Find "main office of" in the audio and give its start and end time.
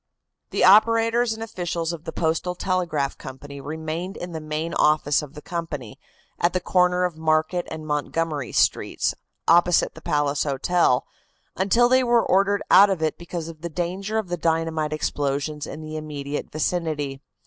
4.41-5.35